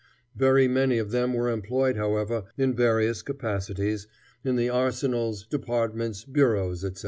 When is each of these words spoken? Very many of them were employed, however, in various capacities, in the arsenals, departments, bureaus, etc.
Very 0.35 0.67
many 0.67 0.97
of 0.97 1.11
them 1.11 1.31
were 1.35 1.51
employed, 1.51 1.95
however, 1.95 2.45
in 2.57 2.73
various 2.73 3.21
capacities, 3.21 4.07
in 4.43 4.55
the 4.55 4.67
arsenals, 4.67 5.45
departments, 5.45 6.25
bureaus, 6.25 6.83
etc. 6.83 6.99